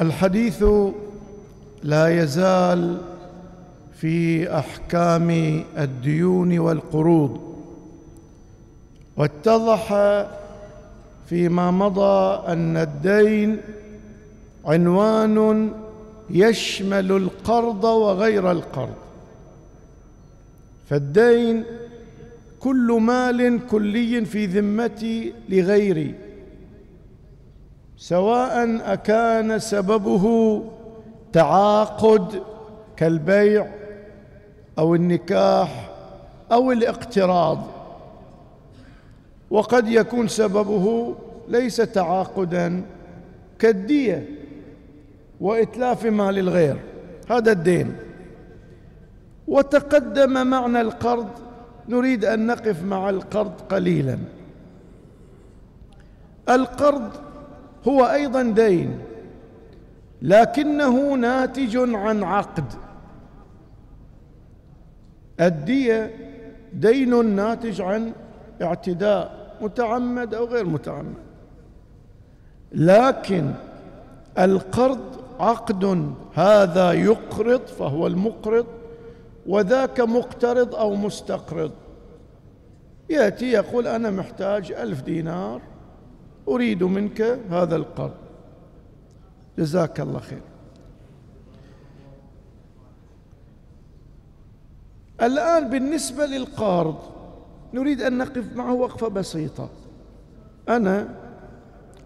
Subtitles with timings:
[0.00, 0.64] الحديث
[1.82, 3.00] لا يزال
[3.94, 5.30] في أحكام
[5.78, 7.40] الديون والقروض
[9.16, 9.94] واتضح
[11.28, 13.60] فيما مضى أن الدين
[14.64, 15.70] عنوان
[16.30, 18.96] يشمل القرض وغير القرض.
[20.90, 21.64] فالدين
[22.60, 26.25] كل مال كلي في ذمتي لغيري.
[27.96, 30.64] سواء أكان سببه
[31.32, 32.42] تعاقد
[32.96, 33.66] كالبيع
[34.78, 35.90] أو النكاح
[36.52, 37.66] أو الاقتراض
[39.50, 41.14] وقد يكون سببه
[41.48, 42.82] ليس تعاقدا
[43.58, 44.28] كالدية
[45.40, 46.76] وإتلاف مال الغير
[47.30, 47.96] هذا الدين.
[49.48, 51.28] وتقدم معنى القرض
[51.88, 54.18] نريد أن نقف مع القرض قليلا.
[56.48, 57.25] القرض
[57.88, 58.98] هو أيضا دين
[60.22, 62.72] لكنه ناتج عن عقد.
[65.40, 66.14] الدية
[66.72, 68.12] دين ناتج عن
[68.62, 71.14] اعتداء متعمد أو غير متعمد.
[72.72, 73.50] لكن
[74.38, 75.00] القرض
[75.40, 78.66] عقد هذا يقرض فهو المقرض
[79.46, 81.72] وذاك مقترض أو مستقرض.
[83.10, 85.60] يأتي يقول أنا محتاج ألف دينار.
[86.48, 88.14] أريد منك هذا القرض.
[89.58, 90.42] جزاك الله خير.
[95.22, 96.96] الآن بالنسبة للقارض
[97.74, 99.68] نريد أن نقف معه وقفة بسيطة.
[100.68, 101.08] أنا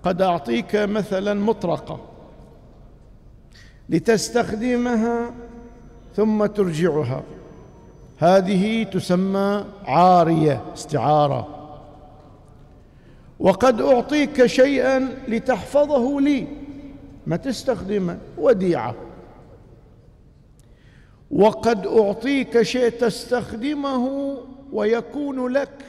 [0.03, 2.01] قد أعطيك مثلا مطرقة
[3.89, 5.35] لتستخدمها
[6.17, 7.23] ثم ترجعها.
[8.19, 11.60] هذه تسمى عارية استعارة.
[13.41, 16.47] وقد أعطيك شيئا لتحفظه لي.
[17.27, 18.95] ما تستخدمه وديعة.
[21.31, 24.37] وقد أعطيك شيء تستخدمه
[24.73, 25.85] ويكون لك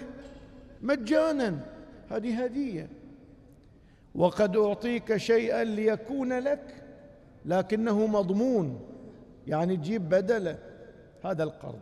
[0.81, 1.59] مجانا.
[2.09, 2.89] هذه هدية.
[4.15, 6.75] وقد أعطيك شيئا ليكون لك
[7.45, 8.79] لكنه مضمون.
[9.47, 10.57] يعني تجيب بدله
[11.25, 11.81] هذا القرض.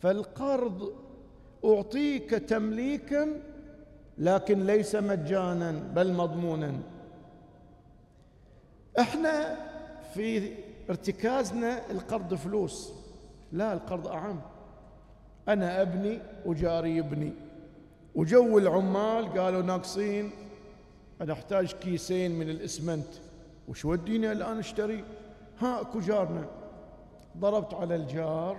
[0.00, 0.92] فالقرض
[1.64, 3.51] أعطيك تمليكا
[4.22, 6.72] لكن ليس مجانا بل مضمونا.
[8.98, 9.56] إحنا
[10.14, 10.52] في
[10.90, 12.92] ارتكازنا القرض فلوس
[13.52, 14.40] لا القرض اعم.
[15.48, 17.32] أنا ابني وجاري يبني
[18.14, 20.30] وجو العمال قالوا ناقصين
[21.20, 23.08] أنا أحتاج كيسين من الاسمنت.
[23.68, 25.04] وش وديني الآن أشتري؟
[25.58, 26.46] ها أكو جارنا.
[27.38, 28.56] ضربت على الجار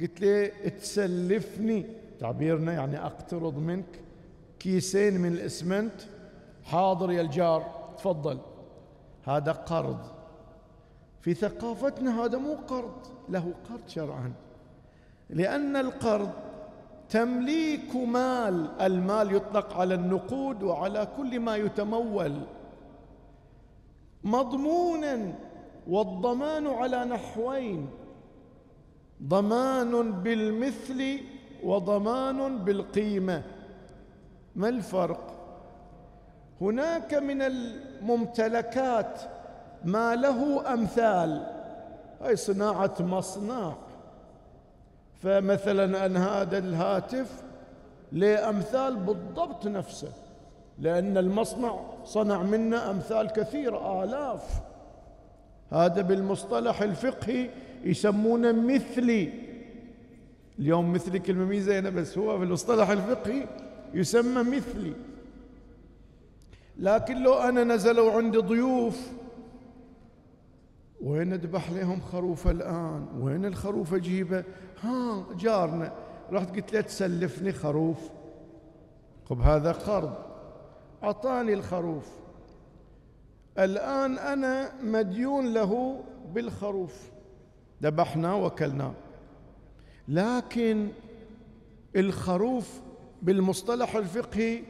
[0.00, 1.86] قلت له تسلفني
[2.20, 4.00] تعبيرنا يعني أقترض منك.
[4.60, 6.00] كيسين من الاسمنت
[6.64, 8.38] حاضر يا الجار تفضل.
[9.24, 9.98] هذا قرض.
[11.20, 12.96] في ثقافتنا هذا مو قرض
[13.28, 14.32] له قرض شرعا.
[15.30, 16.30] لأن القرض
[17.08, 22.40] تمليك مال المال يطلق على النقود وعلى كل ما يتمول.
[24.24, 25.34] مضمونا
[25.88, 27.88] والضمان على نحوين.
[29.22, 31.20] ضمان بالمثل
[31.64, 33.42] وضمان بالقيمة.
[34.56, 35.34] ما الفرق؟
[36.60, 39.20] هناك من الممتلكات
[39.84, 41.46] ما له أمثال.
[42.20, 43.74] هاي صناعة مصنع.
[45.22, 47.42] فمثلا أن هذا الهاتف
[48.12, 50.12] له أمثال بالضبط نفسه
[50.78, 54.60] لأن المصنع صنع منا أمثال كثيرة آلاف.
[55.72, 57.50] هذا بالمصطلح الفقهي
[57.84, 59.32] يسمونه مثلي.
[60.58, 63.46] اليوم مثلي كلمة مي زينه بس هو في المصطلح الفقهي
[63.94, 64.92] يسمى مثلي.
[66.78, 69.10] لكن لو أنا نزلوا عندي ضيوف
[71.02, 74.44] وين أذبح لهم خروف الآن؟ وين الخروف أجيبه؟
[74.82, 75.92] ها جارنا.
[76.32, 77.98] رحت قلت له تسلفني خروف.
[79.28, 80.14] طب هذا قرض.
[81.02, 82.06] أعطاني الخروف.
[83.58, 86.00] الآن أنا مديون له
[86.34, 87.10] بالخروف.
[87.82, 88.92] ذبحناه وكلناه
[90.08, 90.88] لكن
[91.96, 92.80] الخروف
[93.22, 94.62] بالمصطلح الفقهي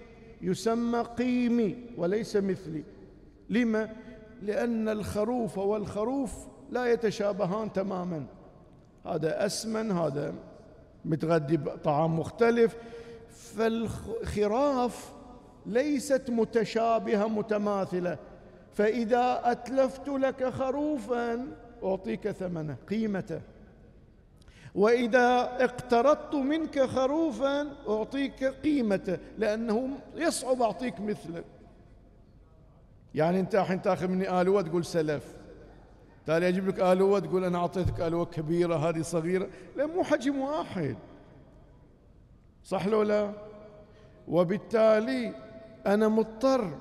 [0.42, 2.84] يسمى قيمي وليس مثلي.
[3.50, 3.90] لما؟
[4.42, 6.32] لأن الخروف والخروف
[6.70, 8.26] لا يتشابهان تماما.
[9.06, 10.34] هذا أسمن هذا
[11.04, 12.76] متغذي بطعام مختلف.
[13.30, 15.12] فالخراف
[15.66, 18.18] ليست متشابهة متماثلة.
[18.74, 21.46] فإذا أتلفت لك خروفا
[21.84, 23.40] أعطيك ثمنه قيمته.
[24.74, 31.44] وإذا اقترضت منك خروفا أعطيك قيمته لأنه يصعب أعطيك مثله
[33.14, 35.36] يعني أنت الحين تأخذ مني آلوة تقول سلف.
[36.26, 39.48] تالي أجيب لك آلوة تقول أنا أعطيتك آلوة كبيرة هذه صغيرة.
[39.76, 40.96] لا مو حجم واحد.
[42.64, 43.32] صح لو لا؟
[44.28, 45.34] وبالتالي
[45.86, 46.78] أنا مضطر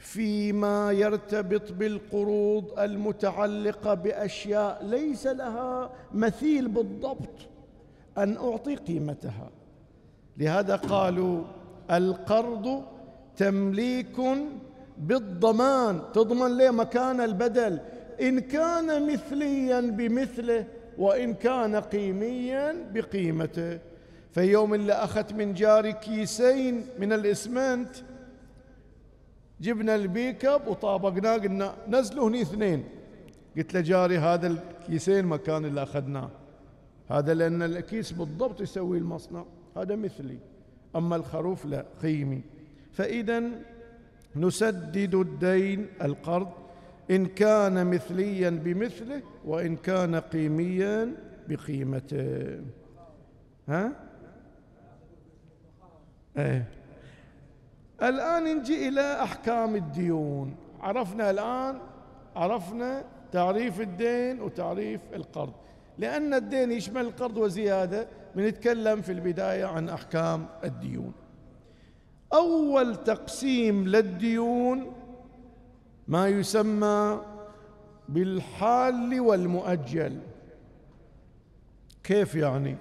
[0.00, 7.48] فيما يرتبط بالقروض المتعلقة بأشياء ليس لها مثيل بالضبط
[8.18, 9.50] أن أعطي قيمتها.
[10.38, 11.44] لهذا قالوا
[11.90, 12.82] القرض
[13.36, 14.20] تمليك
[14.98, 16.00] بالضمان.
[16.14, 17.80] تضمن ليه مكان البدل؟
[18.20, 20.64] إن كان مثليا بمثله
[20.98, 23.78] وإن كان قيميا بقيمته.
[24.30, 27.88] في يوم اللي اخذت من جاري كيسين من الإسمنت
[29.60, 32.84] جبنا البيك اب وطابقناه قلنا نزلوا هني اثنين.
[33.56, 36.30] قلت له جاري هذا الكيسين مكان اللي أخذناه.
[37.10, 39.44] هذا لأن الكيس بالضبط يسوي المصنع
[39.76, 40.38] هذا مثلي.
[40.96, 42.42] أما الخروف لا قيمي
[42.92, 43.42] فاذا
[44.36, 46.48] نسدد الدين القرض
[47.10, 51.14] إن كان مثليا بمثله وإن كان قيميا
[51.48, 52.60] بقيمته.
[53.68, 53.92] ها؟
[56.36, 56.79] إيه.
[58.02, 60.56] الآن نجي إلى أحكام الديون.
[60.80, 61.78] عرفنا الآن
[62.36, 65.52] عرفنا تعريف الدين وتعريف القرض.
[65.98, 71.12] لأن الدين يشمل القرض وزيادة بنتكلم في البداية عن أحكام الديون.
[72.32, 74.92] أول تقسيم للديون
[76.08, 77.20] ما يسمى
[78.08, 80.18] بالحال والمؤجل.
[82.04, 82.76] كيف يعني؟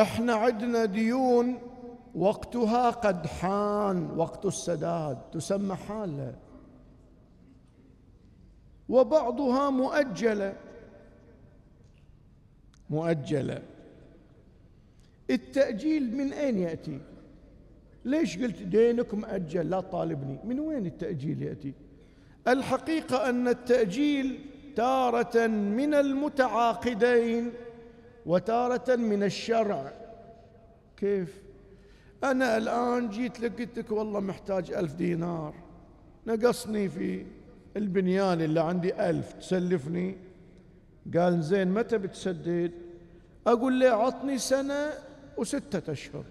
[0.00, 1.58] إحنا عندنا ديون
[2.14, 6.34] وقتها قد حان وقت السداد تسمى حالة.
[8.88, 10.56] وبعضها مؤجلة.
[12.90, 13.62] مؤجلة.
[15.30, 17.00] التأجيل من أين يأتي؟
[18.04, 20.38] ليش قلت دينك مؤجل؟ لا طالبني.
[20.44, 21.72] من وين التأجيل يأتي؟
[22.48, 24.40] الحقيقة أن التأجيل
[24.76, 27.52] تارة من المتعاقدين
[28.26, 29.92] وتارة من الشرع.
[30.96, 31.43] كيف؟
[32.24, 35.54] أنا الآن جيت لك قلت لك والله محتاج ألف دينار.
[36.26, 37.26] نقصني في
[37.76, 39.32] البنيان اللي عندي ألف.
[39.32, 40.16] تسلفني؟
[41.16, 42.72] قال زين متى بتسدد؟
[43.46, 44.90] أقول له عطني سنة
[45.36, 46.24] وستة أشهر.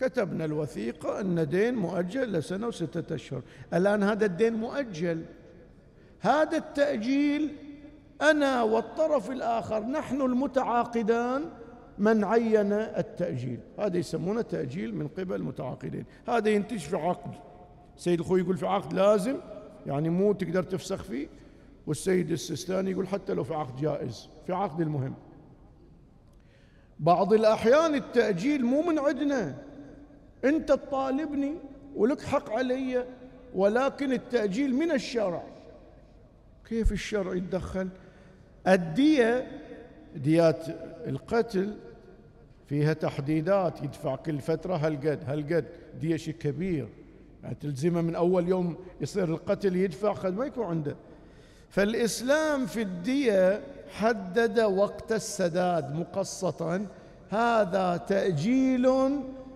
[0.00, 3.42] كتبنا الوثيقة أن دين مؤجل لسنة وستة أشهر.
[3.74, 5.24] الآن هذا الدين مؤجل.
[6.20, 7.56] هذا التأجيل
[8.22, 11.44] أنا والطرف الآخر نحن المتعاقدان
[12.00, 13.60] من عين التأجيل.
[13.78, 16.04] هذا يسمونه تأجيل من قبل المتعاقدين.
[16.28, 17.34] هذا ينتج في عقد.
[17.96, 19.36] سيد الخوي يقول في عقد لازم
[19.86, 21.28] يعني مو تقدر تفسخ فيه.
[21.86, 25.14] والسيد السيستاني يقول حتى لو في عقد جائز في عقد المهم.
[26.98, 29.62] بعض الأحيان التأجيل مو من عندنا.
[30.44, 31.54] أنت تطالبني
[31.96, 33.06] ولك حق علي
[33.54, 35.44] ولكن التأجيل من الشرع.
[36.68, 37.88] كيف الشرع يتدخل؟
[38.66, 39.60] الدية
[40.16, 40.64] ديات
[41.06, 41.76] القتل
[42.70, 45.64] فيها تحديدات يدفع كل فترة هالقد هالقد
[46.00, 46.88] دي شيء كبير.
[47.42, 50.96] يعني تلزمه من أول يوم يصير القتل يدفع قد ما يكون عنده.
[51.68, 56.86] فالإسلام في الدية حدد وقت السداد مقسطا.
[57.30, 58.88] هذا تأجيل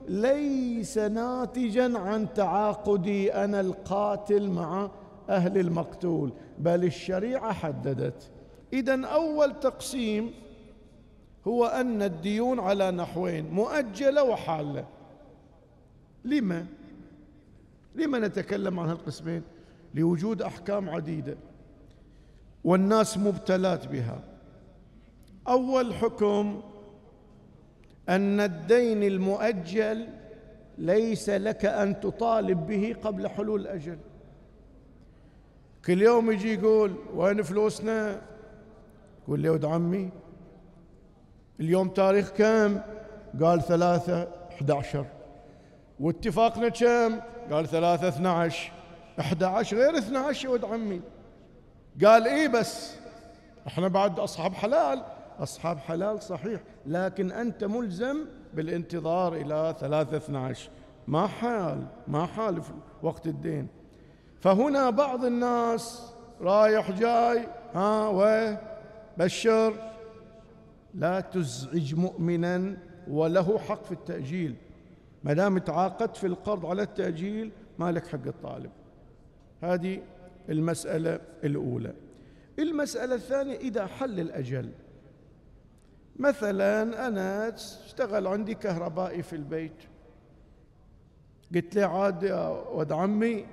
[0.08, 4.90] ليس ناتجا عن تعاقدي أنا القاتل مع
[5.28, 8.30] أهل المقتول بل الشريعة حددت.
[8.72, 10.43] إذا أول تقسيم
[11.46, 14.86] هو أن الديون على نحوين مؤجلة وحالة
[16.24, 16.66] لما؟
[17.94, 19.42] لما نتكلم عن هالقسمين؟
[19.94, 21.36] لوجود أحكام عديدة
[22.64, 24.20] والناس مبتلات بها
[25.48, 26.62] أول حكم
[28.08, 30.08] أن الدين المؤجل
[30.78, 33.98] ليس لك أن تطالب به قبل حلول الأجل
[35.86, 38.22] كل يوم يجي يقول وين فلوسنا
[39.28, 40.10] يقول ولد عمي
[41.60, 42.80] اليوم تاريخ كم؟
[43.42, 45.06] قال ثلاثة 11
[46.00, 47.20] واتفاقنا كم؟
[47.50, 48.72] قال ثلاثة 12
[49.20, 51.00] 11 غير 12 يا ولد عمي.
[52.04, 52.96] قال إيه بس.
[53.66, 55.02] إحنا بعد أصحاب حلال.
[55.38, 56.60] أصحاب حلال صحيح.
[56.86, 60.70] لكن أنت ملزم بالانتظار إلى ثلاثة 12
[61.06, 63.68] ما حال ما حال في وقت الدين.
[64.40, 68.54] فهنا بعض الناس رايح جاي ها و
[69.18, 69.93] بشر.
[70.94, 72.76] لا تزعج مؤمنا
[73.08, 74.54] وله حق في التأجيل.
[75.24, 78.70] ما دام تعاقدت في القرض على التأجيل ما لك حق الطالب.
[79.62, 80.02] هذه
[80.48, 81.94] المسألة الأولى.
[82.58, 84.70] المسألة الثانية إذا حل الأجل.
[86.16, 89.82] مثلا أنا اشتغل عندي كهربائي في البيت.
[91.54, 93.46] قلت له عاد يا ولد عمي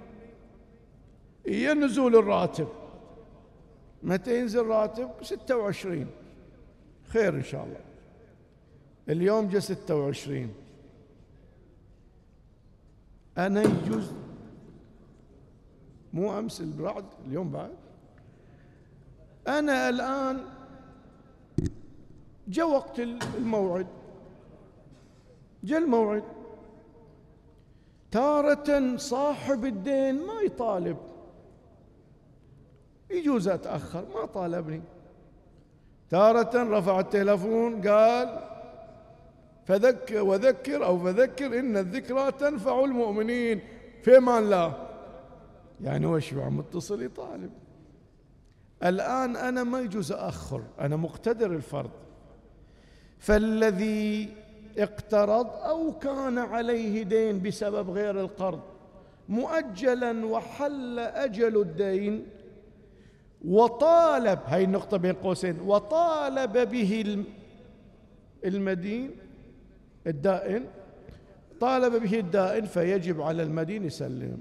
[1.45, 2.67] هي نزول الراتب.
[4.03, 6.07] متى ينزل راتب ستة وعشرين.
[7.11, 7.79] خير إن شاء الله.
[9.09, 10.53] اليوم ستة وعشرين.
[13.37, 14.11] أنا يجوز
[16.13, 17.71] مو أمس بعد اليوم بعد.
[19.47, 20.45] أنا الآن
[22.47, 23.87] جاء وقت الموعد.
[25.63, 26.23] جاء الموعد.
[28.11, 30.97] تارة صاحب الدين ما يطالب.
[33.11, 34.81] يجوز أتأخر ما طالبني.
[36.11, 38.39] تارة رفع التلفون قال
[39.65, 43.61] فذكر وذكر أو فذكر إن الذكرى تنفع المؤمنين.
[44.03, 44.87] في أمان الله
[45.81, 47.51] يعني وش متصل يطالب.
[48.83, 51.91] الآن أنا ما يجوز أأخر أنا مقتدر الفرض.
[53.19, 54.29] فالذي
[54.77, 58.61] اقترض أو كان عليه دين بسبب غير القرض
[59.29, 62.25] مؤجلا وحل أجل الدين
[63.45, 67.23] وطالب هاي النقطة بين قوسين وطالب به
[68.45, 69.11] المدين
[70.07, 70.65] الدائن
[71.59, 74.37] طالب به الدائن فيجب على المدين يسلم.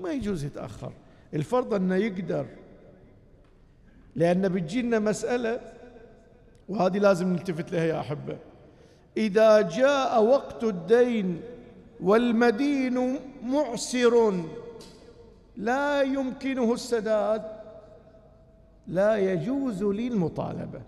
[0.00, 0.92] ما يجوز يتأخر.
[1.34, 2.46] الفرض أنه يقدر.
[4.16, 5.60] لأن بتجينا مسألة
[6.68, 8.38] وهذه لازم نلتفت لها يا أحبة.
[9.16, 11.40] إذا جاء وقت الدين
[12.00, 14.44] والمدين معسر
[15.56, 17.55] لا يمكنه السداد.
[18.88, 20.82] لا يجوز لي المطالبة.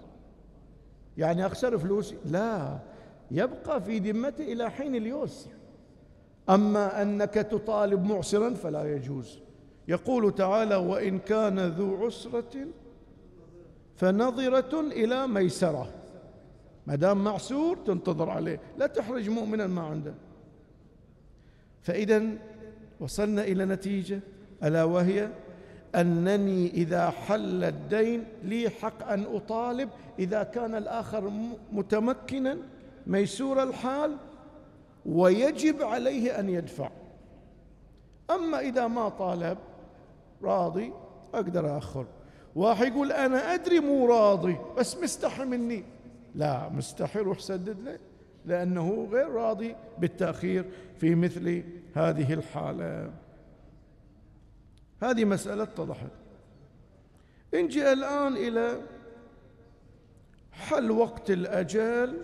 [1.18, 2.78] يعني أخسر فلوسي؟ لا.
[3.30, 5.50] يبقى في ذمته إلى حين اليسر.
[6.50, 9.38] أما أنك تطالب معسرا فلا يجوز.
[9.88, 12.66] يقول تعالى وإن كان ذو عسرة
[13.96, 15.94] فنظرة إلى ميسرة.
[16.86, 18.60] ما دام معسور تنتظر عليه.
[18.78, 20.14] لا تحرج مؤمنا ما عنده.
[21.82, 22.22] فإذا
[23.00, 24.20] وصلنا إلى نتيجة.
[24.64, 25.28] ألا وهي
[25.94, 31.32] أنني إذا حل الدين لي حق أن أطالب إذا كان الآخر
[31.72, 32.56] متمكنا
[33.06, 34.16] ميسور الحال
[35.06, 36.90] ويجب عليه أن يدفع.
[38.30, 39.58] أما إذا ما طالب
[40.42, 40.92] راضي
[41.34, 42.06] أقدر أخر.
[42.56, 45.84] واحد يقول أنا أدري مو راضي بس مستحي مني.
[46.34, 47.98] لا مستحي روح سدد له
[48.46, 50.64] لأنه غير راضي بالتأخير
[51.00, 51.62] في مثل
[51.94, 53.10] هذه الحالة.
[55.02, 56.10] هذه مسألة اتضحت.
[57.54, 58.80] نجي الآن إلى
[60.52, 62.22] حل وقت الأجل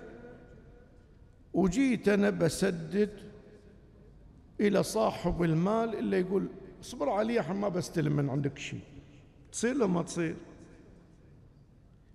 [1.55, 3.11] وجيت أنا بسدد
[4.61, 6.49] إلى صاحب المال اللي يقول
[6.81, 8.81] اصبر علي ما بستلم من عندك شيء.
[9.53, 10.37] تصير لو ما تصير.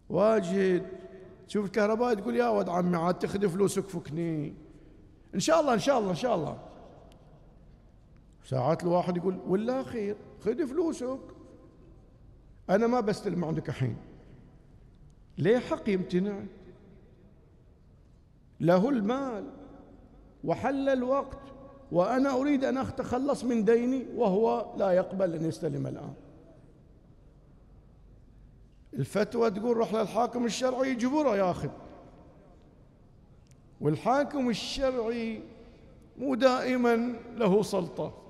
[0.09, 0.85] واجد
[1.47, 4.53] شوف الكهرباء تقول يا ولد عمي عاد تاخذ فلوسك فكني.
[5.35, 6.68] إن شاء الله إن شاء الله إن شاء الله.
[8.43, 11.19] ساعات الواحد يقول ولا خير خذ فلوسك.
[12.69, 13.97] أنا ما بستلم عندك الحين.
[15.37, 16.43] ليه حق يمتنع؟
[18.59, 19.49] له المال
[20.43, 21.39] وحل الوقت
[21.91, 26.13] وأنا أريد أن أتخلص من ديني وهو لا يقبل أن يستلم الآن.
[28.93, 31.69] الفتوى تقول روح للحاكم الشرعي يجبره ياخذ
[33.81, 35.41] والحاكم الشرعي
[36.17, 38.28] مو دائما له سلطة.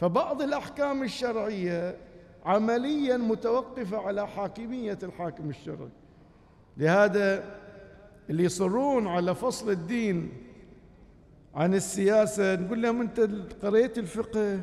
[0.00, 1.96] فبعض الأحكام الشرعية
[2.44, 5.88] عمليا متوقفة على حاكمية الحاكم الشرعي.
[6.76, 7.44] لهذا
[8.30, 10.32] اللي يصرون على فصل الدين
[11.54, 13.28] عن السياسة نقول لهم أنت
[13.62, 14.60] قريت الفقه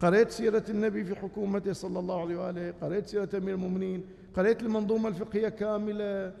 [0.00, 4.04] قريت سيرة النبي في حكومته صلى الله عليه وآله قريت سيرة أمير المؤمنين
[4.36, 6.32] قريت المنظومة الفقهية كاملة.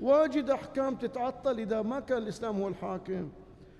[0.00, 3.28] واجد أحكام تتعطل إذا ما كان الإسلام هو الحاكم.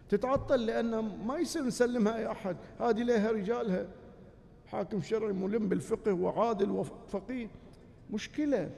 [0.09, 0.91] تتعطل لأن
[1.27, 2.57] ما يصير نسلمها أي أحد.
[2.81, 3.87] هذه لها رجالها.
[4.67, 7.49] حاكم شرعي ملم بالفقه وعادل وفقيه.
[8.11, 8.71] مشكلة.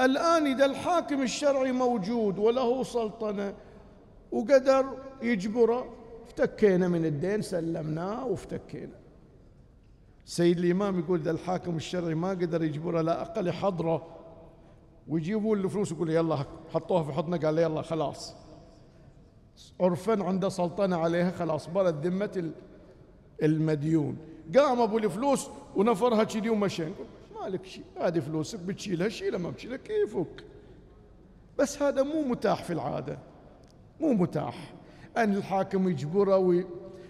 [0.00, 3.54] الآن إذا الحاكم الشرعي موجود وله سلطنة
[4.32, 4.86] وقدر
[5.22, 5.94] يجبره
[6.26, 9.02] افتكينا من الدين سلمناه وافتكينا.
[10.24, 14.06] سيد الإمام يقول إذا الحاكم الشرعي ما قدر يجبره لا أقل يحضره
[15.08, 18.34] ويجيبوا له فلوس يقول يلا حطوها في حضنه قال يلا خلاص.
[19.80, 22.50] عرفا عنده سلطنة عليها خلاص برد ذمة
[23.42, 24.16] المديون.
[24.56, 26.84] قام أبو الفلوس ونفرها كذي ومشى
[27.40, 30.44] مالك شيء هذه فلوسك بتشيلها؟ شيلها ما بتشيلها كيفك؟
[31.58, 33.18] بس هذا مو متاح في العادة.
[34.00, 34.74] مو متاح.
[35.16, 36.66] أن الحاكم يجبره وي...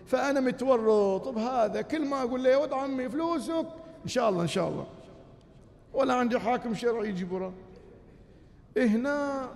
[0.06, 1.82] فأنا متورط بهذا.
[1.82, 3.66] كل ما أقول له يا ولد عمي فلوسك؟
[4.04, 4.86] إن شاء الله إن شاء الله.
[5.92, 7.52] ولا عندي حاكم شرعي يجبره.
[8.76, 9.48] هنا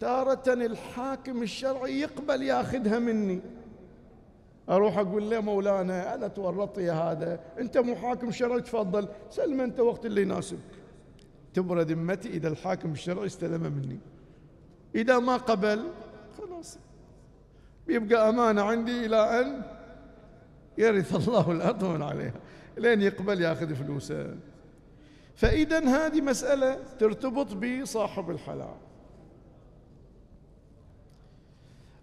[0.00, 3.40] تارة الحاكم الشرعي يقبل ياخذها مني.
[4.68, 7.40] أروح أقول له مولانا أنا تورطت يا هذا.
[7.58, 9.08] أنت مو حاكم شرعي تفضل.
[9.30, 10.58] سلم أنت وقت اللي يناسبك.
[11.54, 13.98] تبرد ذمتي إذا الحاكم الشرعي استلم مني.
[14.94, 15.84] إذا ما قبل
[16.38, 16.78] خلاص.
[17.86, 19.62] بيبقى أمانة عندي إلى أن
[20.78, 22.40] يرث الله الأرض ومن عليها.
[22.76, 24.36] لين يقبل ياخذ فلوسه.
[25.36, 28.87] فإذا هذه مسألة ترتبط بصاحب الحلال.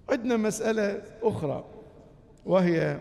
[0.10, 1.66] عندنا مسألة أخرى
[2.46, 3.00] وهي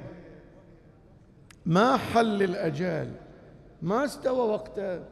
[1.67, 3.13] ما حل الأجال؟
[3.83, 5.05] ما استوى وقته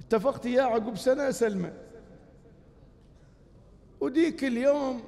[0.00, 1.72] اتفقت يا عقب سنة أسلمه
[4.00, 5.02] وديك اليوم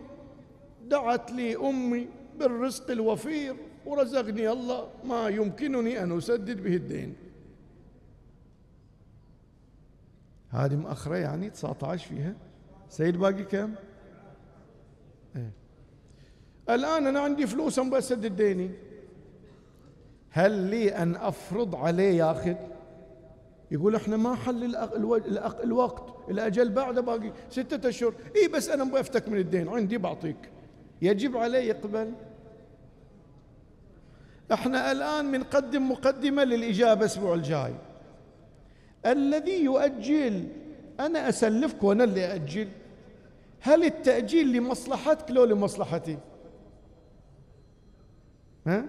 [0.85, 7.15] دعت لي أمي بالرزق الوفير ورزقني الله ما يمكنني أن أسدد به الدين.
[10.51, 12.35] هذه مأخرة يعني 19 فيها؟
[12.89, 13.75] سيد باقي كم؟
[15.37, 15.51] إيه.
[16.71, 18.71] الآن أنا عندي فلوس أبغى أسدد ديني
[20.31, 22.55] هل لي أن أفرض عليه ياخذ
[23.71, 24.77] يقول إحنا ما حل
[25.65, 26.31] الوقت.
[26.31, 28.15] الأجل بعده باقي ستة أشهر.
[28.37, 29.69] إي بس أنا أبغى أفتك من الدين.
[29.69, 30.37] عندي بعطيك.
[31.03, 32.13] يجب عليه يقبل
[34.53, 37.75] إحنا الآن بنقدم مقدمة للإجابة الأسبوع الجاي.
[39.07, 40.45] الذي يؤجل
[41.01, 42.69] أنا أسلفك وأنا اللي أجل
[43.61, 46.19] هل التأجيل لمصلحتك؟ لو لمصلحتي؟
[48.67, 48.85] ها؟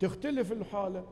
[0.00, 1.04] تختلف الحالة.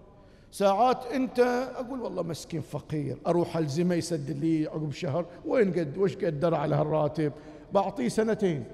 [0.50, 1.40] ساعات انت
[1.76, 6.74] أقول والله مسكين فقير أروح الزمه يسدد لي عقب شهر وين قد وش قدر على
[6.74, 7.32] هالراتب؟
[7.72, 8.64] بعطيه سنتين.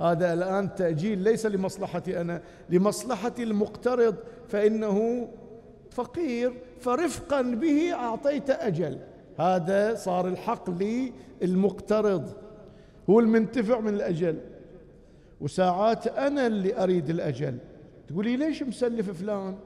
[0.00, 4.16] هذا الآن تأجيل ليس لمصلحتي أنا لمصلحه المقترض
[4.48, 5.28] فإنه
[5.90, 8.98] فقير فرفقا به أعطيت أجل.
[9.38, 10.70] هذا صار الحق
[11.40, 12.32] للمقترض.
[13.10, 14.38] هو المنتفع من الأجل.
[15.42, 17.58] وساعات أنا اللي أريد الأجل.
[18.08, 19.56] تقولي ليش مسلف فلان؟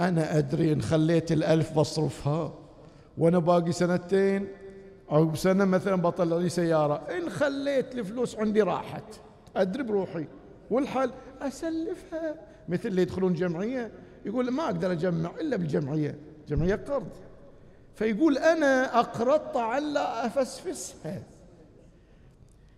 [0.00, 2.54] أنا أدري إن خليت الألف بصرفها.
[3.18, 4.48] وأنا باقي سنتين
[5.10, 6.94] أو سنة مثلا بطلع لي سيارة.
[6.94, 9.04] إن خليت الفلوس عندي راحت.
[9.56, 10.26] أدري بروحي.
[10.70, 12.34] والحل أسلفها.
[12.68, 13.90] مثل اللي يدخلون جمعية
[14.24, 17.08] يقول ما أقدر أجمع إلا بالجمعية جمعية قرض.
[17.94, 21.22] فيقول أنا أقرضت على أفسفسها.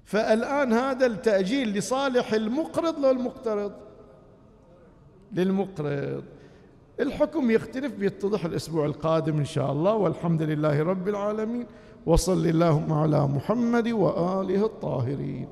[0.07, 3.73] فالآن هذا التأجيل لصالح المقرض لو المقترض
[5.33, 6.25] للمقرض.
[7.01, 9.95] الحكم يختلف بيتضح الأسبوع القادم إن شاء الله.
[9.95, 11.67] والحمد لله رب العالمين.
[12.07, 15.49] وصل اللهم على محمد وآله الطاهرين.